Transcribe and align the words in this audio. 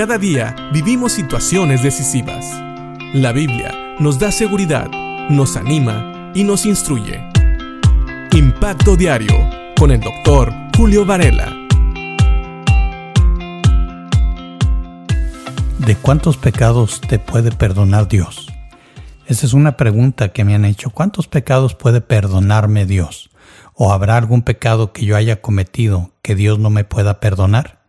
Cada 0.00 0.16
día 0.16 0.56
vivimos 0.72 1.12
situaciones 1.12 1.82
decisivas. 1.82 2.46
La 3.12 3.32
Biblia 3.32 3.96
nos 3.98 4.18
da 4.18 4.32
seguridad, 4.32 4.88
nos 5.28 5.58
anima 5.58 6.32
y 6.34 6.42
nos 6.42 6.64
instruye. 6.64 7.22
Impacto 8.32 8.96
Diario 8.96 9.34
con 9.78 9.90
el 9.90 10.00
doctor 10.00 10.54
Julio 10.74 11.04
Varela. 11.04 11.54
¿De 15.80 15.96
cuántos 15.96 16.38
pecados 16.38 17.02
te 17.02 17.18
puede 17.18 17.52
perdonar 17.52 18.08
Dios? 18.08 18.50
Esa 19.26 19.44
es 19.44 19.52
una 19.52 19.76
pregunta 19.76 20.30
que 20.30 20.44
me 20.44 20.54
han 20.54 20.64
hecho. 20.64 20.88
¿Cuántos 20.88 21.28
pecados 21.28 21.74
puede 21.74 22.00
perdonarme 22.00 22.86
Dios? 22.86 23.28
¿O 23.74 23.92
habrá 23.92 24.16
algún 24.16 24.40
pecado 24.40 24.94
que 24.94 25.04
yo 25.04 25.14
haya 25.14 25.42
cometido 25.42 26.12
que 26.22 26.34
Dios 26.34 26.58
no 26.58 26.70
me 26.70 26.84
pueda 26.84 27.20
perdonar? 27.20 27.79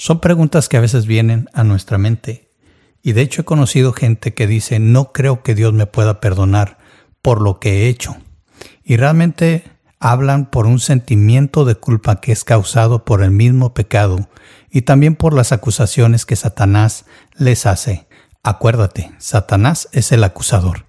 Son 0.00 0.18
preguntas 0.18 0.70
que 0.70 0.78
a 0.78 0.80
veces 0.80 1.04
vienen 1.04 1.50
a 1.52 1.62
nuestra 1.62 1.98
mente. 1.98 2.54
Y 3.02 3.12
de 3.12 3.20
hecho 3.20 3.42
he 3.42 3.44
conocido 3.44 3.92
gente 3.92 4.32
que 4.32 4.46
dice, 4.46 4.78
no 4.78 5.12
creo 5.12 5.42
que 5.42 5.54
Dios 5.54 5.74
me 5.74 5.84
pueda 5.84 6.20
perdonar 6.20 6.78
por 7.20 7.42
lo 7.42 7.60
que 7.60 7.82
he 7.82 7.88
hecho. 7.88 8.16
Y 8.82 8.96
realmente 8.96 9.62
hablan 9.98 10.46
por 10.48 10.64
un 10.64 10.80
sentimiento 10.80 11.66
de 11.66 11.74
culpa 11.74 12.18
que 12.18 12.32
es 12.32 12.44
causado 12.44 13.04
por 13.04 13.22
el 13.22 13.30
mismo 13.30 13.74
pecado 13.74 14.30
y 14.70 14.82
también 14.82 15.16
por 15.16 15.34
las 15.34 15.52
acusaciones 15.52 16.24
que 16.24 16.34
Satanás 16.34 17.04
les 17.36 17.66
hace 17.66 18.08
Acuérdate, 18.42 19.12
Satanás 19.18 19.90
es 19.92 20.12
el 20.12 20.24
acusador. 20.24 20.86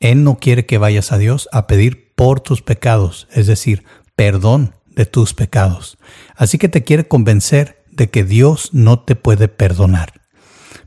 Él 0.00 0.24
no 0.24 0.38
quiere 0.38 0.64
que 0.64 0.78
vayas 0.78 1.12
a 1.12 1.18
Dios 1.18 1.50
a 1.52 1.66
pedir 1.66 2.14
por 2.14 2.40
tus 2.40 2.62
pecados, 2.62 3.28
es 3.30 3.46
decir, 3.46 3.84
perdón 4.16 4.74
de 4.86 5.04
tus 5.04 5.34
pecados. 5.34 5.98
Así 6.34 6.56
que 6.56 6.70
te 6.70 6.82
quiere 6.82 7.06
convencer 7.06 7.83
de 7.96 8.10
que 8.10 8.24
Dios 8.24 8.70
no 8.72 9.00
te 9.00 9.16
puede 9.16 9.48
perdonar. 9.48 10.12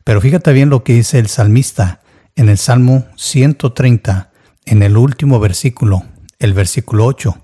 Pero 0.03 0.21
fíjate 0.21 0.53
bien 0.53 0.69
lo 0.69 0.83
que 0.83 0.93
dice 0.93 1.19
el 1.19 1.27
salmista 1.27 2.01
en 2.35 2.49
el 2.49 2.57
Salmo 2.57 3.07
130, 3.17 4.31
en 4.65 4.83
el 4.83 4.97
último 4.97 5.39
versículo, 5.39 6.03
el 6.39 6.53
versículo 6.53 7.05
8. 7.05 7.43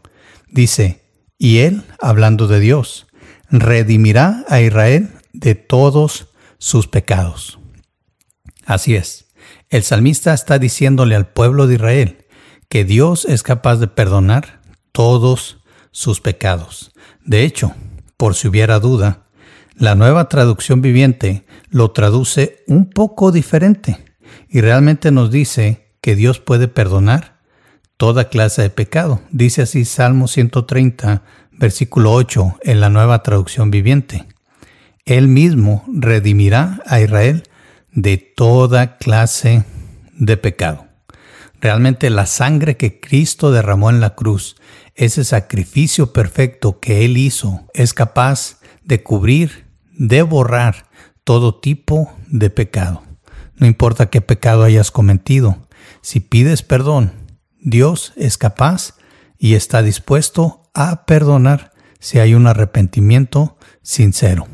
Dice, 0.49 1.03
y 1.37 1.59
él, 1.59 1.83
hablando 1.99 2.47
de 2.47 2.59
Dios, 2.59 3.07
redimirá 3.49 4.45
a 4.47 4.61
Israel 4.61 5.11
de 5.33 5.55
todos 5.55 6.29
sus 6.57 6.87
pecados. 6.87 7.59
Así 8.65 8.95
es. 8.95 9.27
El 9.69 9.83
salmista 9.83 10.33
está 10.33 10.59
diciéndole 10.59 11.15
al 11.15 11.27
pueblo 11.27 11.67
de 11.67 11.75
Israel 11.75 12.25
que 12.69 12.85
Dios 12.85 13.25
es 13.25 13.43
capaz 13.43 13.77
de 13.77 13.87
perdonar 13.87 14.61
todos 14.91 15.63
sus 15.91 16.21
pecados. 16.21 16.91
De 17.25 17.43
hecho, 17.43 17.73
por 18.17 18.35
si 18.35 18.47
hubiera 18.47 18.79
duda, 18.79 19.22
la 19.75 19.95
nueva 19.95 20.29
traducción 20.29 20.81
viviente 20.81 21.45
lo 21.69 21.91
traduce 21.91 22.63
un 22.67 22.89
poco 22.89 23.31
diferente 23.31 23.97
y 24.49 24.61
realmente 24.61 25.11
nos 25.11 25.31
dice 25.31 25.95
que 26.01 26.15
Dios 26.15 26.39
puede 26.39 26.67
perdonar 26.67 27.39
toda 27.97 28.29
clase 28.29 28.61
de 28.61 28.69
pecado. 28.69 29.21
Dice 29.31 29.63
así 29.63 29.85
Salmo 29.85 30.27
130, 30.27 31.23
versículo 31.51 32.11
8 32.13 32.59
en 32.63 32.81
la 32.81 32.89
nueva 32.89 33.23
traducción 33.23 33.71
viviente. 33.71 34.25
Él 35.05 35.27
mismo 35.27 35.83
redimirá 35.87 36.81
a 36.85 37.01
Israel 37.01 37.43
de 37.91 38.17
toda 38.17 38.97
clase 38.97 39.65
de 40.17 40.37
pecado. 40.37 40.87
Realmente 41.59 42.09
la 42.09 42.25
sangre 42.25 42.77
que 42.77 42.99
Cristo 42.99 43.51
derramó 43.51 43.89
en 43.89 44.01
la 44.01 44.15
cruz, 44.15 44.55
ese 44.95 45.23
sacrificio 45.23 46.11
perfecto 46.13 46.79
que 46.79 47.05
Él 47.05 47.17
hizo, 47.17 47.67
es 47.73 47.93
capaz 47.93 48.59
de 48.83 49.01
cubrir, 49.01 49.62
de 49.97 50.21
borrar 50.21 50.87
todo 51.23 51.59
tipo 51.59 52.11
de 52.27 52.49
pecado. 52.49 53.03
No 53.55 53.67
importa 53.67 54.09
qué 54.09 54.21
pecado 54.21 54.63
hayas 54.63 54.91
cometido, 54.91 55.57
si 56.01 56.19
pides 56.19 56.63
perdón, 56.63 57.13
Dios 57.59 58.13
es 58.15 58.37
capaz 58.37 58.95
y 59.37 59.55
está 59.55 59.81
dispuesto 59.81 60.63
a 60.73 61.05
perdonar 61.05 61.71
si 61.99 62.19
hay 62.19 62.33
un 62.33 62.47
arrepentimiento 62.47 63.57
sincero. 63.81 64.47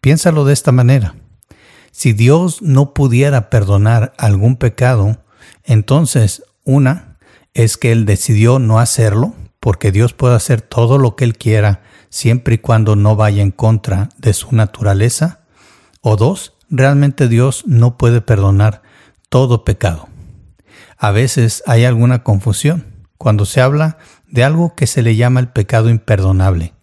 Piénsalo 0.00 0.44
de 0.44 0.52
esta 0.52 0.72
manera. 0.72 1.14
Si 1.92 2.12
Dios 2.12 2.62
no 2.62 2.94
pudiera 2.94 3.50
perdonar 3.50 4.14
algún 4.18 4.56
pecado, 4.56 5.22
entonces 5.62 6.42
una 6.64 7.18
es 7.54 7.76
que 7.76 7.92
Él 7.92 8.06
decidió 8.06 8.58
no 8.58 8.80
hacerlo, 8.80 9.34
porque 9.62 9.92
Dios 9.92 10.12
puede 10.12 10.34
hacer 10.34 10.60
todo 10.60 10.98
lo 10.98 11.14
que 11.14 11.22
Él 11.22 11.38
quiera 11.38 11.82
siempre 12.10 12.56
y 12.56 12.58
cuando 12.58 12.96
no 12.96 13.14
vaya 13.14 13.42
en 13.42 13.52
contra 13.52 14.08
de 14.18 14.32
su 14.32 14.56
naturaleza. 14.56 15.42
O 16.00 16.16
dos, 16.16 16.54
realmente 16.68 17.28
Dios 17.28 17.62
no 17.64 17.96
puede 17.96 18.20
perdonar 18.20 18.82
todo 19.28 19.62
pecado. 19.62 20.08
A 20.98 21.12
veces 21.12 21.62
hay 21.64 21.84
alguna 21.84 22.24
confusión 22.24 22.86
cuando 23.18 23.44
se 23.44 23.60
habla 23.60 23.98
de 24.26 24.42
algo 24.42 24.74
que 24.74 24.88
se 24.88 25.00
le 25.00 25.14
llama 25.14 25.38
el 25.38 25.50
pecado 25.50 25.90
imperdonable. 25.90 26.74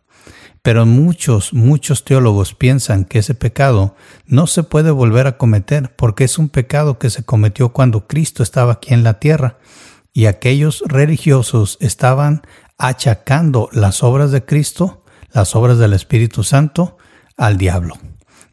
Pero 0.61 0.85
muchos, 0.85 1.51
muchos 1.53 2.05
teólogos 2.05 2.53
piensan 2.53 3.03
que 3.03 3.19
ese 3.19 3.33
pecado 3.33 3.97
no 4.25 4.47
se 4.47 4.63
puede 4.63 4.91
volver 4.91 5.27
a 5.27 5.37
cometer 5.37 5.93
porque 5.97 6.23
es 6.23 6.37
un 6.37 6.47
pecado 6.47 6.97
que 6.97 7.09
se 7.09 7.23
cometió 7.23 7.73
cuando 7.73 8.07
Cristo 8.07 8.41
estaba 8.41 8.71
aquí 8.71 8.93
en 8.93 9.03
la 9.03 9.19
tierra 9.19 9.57
y 10.13 10.25
aquellos 10.25 10.83
religiosos 10.87 11.77
estaban 11.81 12.41
achacando 12.79 13.69
las 13.73 14.01
obras 14.01 14.31
de 14.31 14.45
Cristo, 14.45 15.03
las 15.31 15.55
obras 15.55 15.77
del 15.77 15.93
Espíritu 15.93 16.43
Santo, 16.43 16.97
al 17.37 17.57
diablo. 17.57 17.95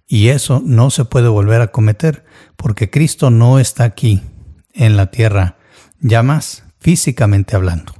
Y 0.06 0.28
eso 0.28 0.60
no 0.64 0.90
se 0.90 1.04
puede 1.04 1.28
volver 1.28 1.62
a 1.62 1.68
cometer 1.68 2.24
porque 2.56 2.90
Cristo 2.90 3.30
no 3.30 3.58
está 3.58 3.84
aquí 3.84 4.22
en 4.74 4.96
la 4.96 5.10
tierra, 5.10 5.56
ya 6.00 6.22
más 6.22 6.64
físicamente 6.78 7.56
hablando. 7.56 7.94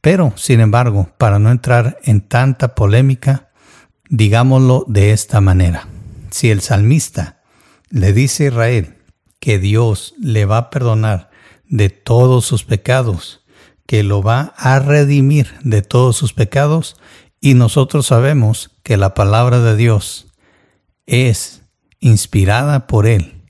Pero, 0.00 0.32
sin 0.36 0.60
embargo, 0.60 1.10
para 1.16 1.38
no 1.38 1.50
entrar 1.50 1.98
en 2.02 2.20
tanta 2.20 2.74
polémica, 2.74 3.50
digámoslo 4.08 4.84
de 4.88 5.12
esta 5.12 5.40
manera. 5.40 5.88
Si 6.30 6.50
el 6.50 6.60
salmista 6.60 7.42
le 7.88 8.12
dice 8.12 8.44
a 8.44 8.48
Israel 8.48 8.96
que 9.40 9.58
Dios 9.58 10.14
le 10.18 10.44
va 10.44 10.58
a 10.58 10.70
perdonar 10.70 11.30
de 11.68 11.88
todos 11.88 12.46
sus 12.46 12.64
pecados, 12.64 13.39
que 13.90 14.04
lo 14.04 14.22
va 14.22 14.54
a 14.56 14.78
redimir 14.78 15.48
de 15.64 15.82
todos 15.82 16.16
sus 16.16 16.32
pecados, 16.32 16.94
y 17.40 17.54
nosotros 17.54 18.06
sabemos 18.06 18.70
que 18.84 18.96
la 18.96 19.14
palabra 19.14 19.58
de 19.58 19.74
Dios 19.74 20.28
es 21.06 21.62
inspirada 21.98 22.86
por 22.86 23.08
Él. 23.08 23.42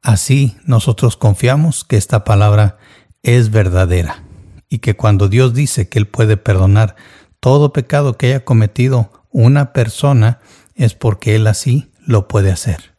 Así 0.00 0.56
nosotros 0.64 1.18
confiamos 1.18 1.84
que 1.84 1.98
esta 1.98 2.24
palabra 2.24 2.78
es 3.22 3.50
verdadera 3.50 4.24
y 4.70 4.78
que 4.78 4.96
cuando 4.96 5.28
Dios 5.28 5.52
dice 5.52 5.90
que 5.90 5.98
Él 5.98 6.08
puede 6.08 6.38
perdonar 6.38 6.96
todo 7.38 7.74
pecado 7.74 8.16
que 8.16 8.28
haya 8.28 8.46
cometido 8.46 9.26
una 9.30 9.74
persona, 9.74 10.40
es 10.74 10.94
porque 10.94 11.34
Él 11.34 11.46
así 11.46 11.92
lo 12.00 12.28
puede 12.28 12.50
hacer. 12.50 12.94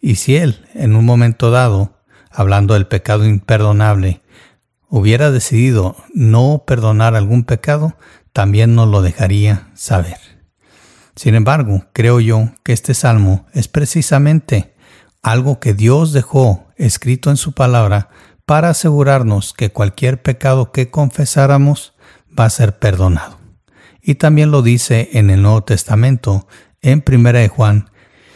Y 0.00 0.14
si 0.14 0.36
Él, 0.36 0.64
en 0.72 0.96
un 0.96 1.04
momento 1.04 1.50
dado, 1.50 1.98
hablando 2.30 2.72
del 2.72 2.86
pecado 2.86 3.26
imperdonable, 3.26 4.22
hubiera 4.96 5.32
decidido 5.32 5.96
no 6.14 6.62
perdonar 6.64 7.16
algún 7.16 7.42
pecado, 7.42 7.96
también 8.32 8.76
nos 8.76 8.88
lo 8.88 9.02
dejaría 9.02 9.72
saber. 9.74 10.18
Sin 11.16 11.34
embargo, 11.34 11.86
creo 11.92 12.20
yo 12.20 12.50
que 12.62 12.72
este 12.72 12.94
salmo 12.94 13.44
es 13.52 13.66
precisamente 13.66 14.76
algo 15.20 15.58
que 15.58 15.74
Dios 15.74 16.12
dejó 16.12 16.68
escrito 16.76 17.30
en 17.30 17.36
su 17.36 17.54
palabra 17.54 18.08
para 18.46 18.68
asegurarnos 18.68 19.52
que 19.52 19.72
cualquier 19.72 20.22
pecado 20.22 20.70
que 20.70 20.92
confesáramos 20.92 21.94
va 22.38 22.44
a 22.44 22.50
ser 22.50 22.78
perdonado. 22.78 23.40
Y 24.00 24.14
también 24.14 24.52
lo 24.52 24.62
dice 24.62 25.08
en 25.14 25.28
el 25.28 25.42
Nuevo 25.42 25.64
Testamento, 25.64 26.46
en 26.82 27.02
1 27.04 27.32
de 27.32 27.48
Juan, 27.48 27.90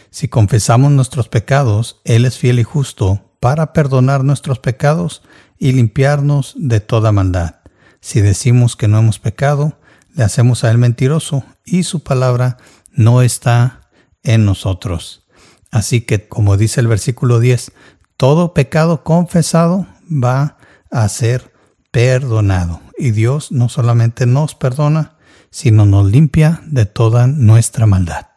si 0.09 0.27
confesamos 0.27 0.91
nuestros 0.91 1.29
pecados, 1.29 2.01
Él 2.03 2.25
es 2.25 2.37
fiel 2.37 2.59
y 2.59 2.63
justo 2.63 3.29
para 3.39 3.71
perdonar 3.71 4.25
nuestros 4.25 4.59
pecados 4.59 5.21
y 5.59 5.73
limpiarnos 5.73 6.55
de 6.57 6.79
toda 6.79 7.11
maldad. 7.11 7.55
Si 7.99 8.21
decimos 8.21 8.75
que 8.75 8.87
no 8.87 8.97
hemos 8.97 9.19
pecado, 9.19 9.77
le 10.15 10.23
hacemos 10.23 10.63
a 10.63 10.71
Él 10.71 10.77
mentiroso 10.77 11.43
y 11.65 11.83
su 11.83 12.01
palabra 12.01 12.57
no 12.91 13.21
está 13.21 13.89
en 14.23 14.45
nosotros. 14.45 15.27
Así 15.71 16.01
que, 16.01 16.27
como 16.27 16.57
dice 16.57 16.79
el 16.79 16.87
versículo 16.87 17.39
10, 17.39 17.73
todo 18.17 18.53
pecado 18.53 19.03
confesado 19.03 19.85
va 20.09 20.57
a 20.89 21.07
ser 21.09 21.53
perdonado. 21.91 22.81
Y 22.97 23.11
Dios 23.11 23.51
no 23.51 23.69
solamente 23.69 24.25
nos 24.25 24.55
perdona, 24.55 25.17
sino 25.51 25.85
nos 25.85 26.09
limpia 26.09 26.61
de 26.65 26.85
toda 26.85 27.27
nuestra 27.27 27.85
maldad. 27.85 28.27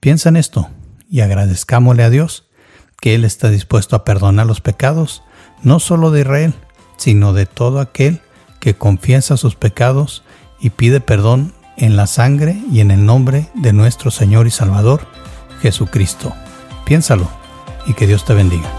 Piensa 0.00 0.28
en 0.28 0.36
esto 0.36 0.68
y 1.08 1.20
agradezcámosle 1.20 2.04
a 2.04 2.10
Dios 2.10 2.48
que 3.00 3.14
Él 3.14 3.24
está 3.24 3.50
dispuesto 3.50 3.96
a 3.96 4.04
perdonar 4.04 4.46
los 4.46 4.60
pecados, 4.60 5.22
no 5.62 5.80
solo 5.80 6.10
de 6.10 6.20
Israel, 6.20 6.54
sino 6.96 7.32
de 7.32 7.46
todo 7.46 7.80
aquel 7.80 8.20
que 8.60 8.74
confiesa 8.74 9.36
sus 9.36 9.54
pecados 9.54 10.22
y 10.60 10.70
pide 10.70 11.00
perdón 11.00 11.52
en 11.76 11.96
la 11.96 12.06
sangre 12.06 12.60
y 12.70 12.80
en 12.80 12.90
el 12.90 13.06
nombre 13.06 13.48
de 13.54 13.72
nuestro 13.72 14.10
Señor 14.10 14.46
y 14.46 14.50
Salvador, 14.50 15.06
Jesucristo. 15.60 16.32
Piénsalo 16.84 17.28
y 17.86 17.94
que 17.94 18.06
Dios 18.06 18.24
te 18.24 18.34
bendiga. 18.34 18.77